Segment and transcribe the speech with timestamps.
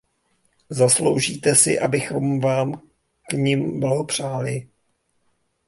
[0.69, 2.81] Zasloužíte si, abychom vám
[3.29, 4.69] k nim blahopřáli.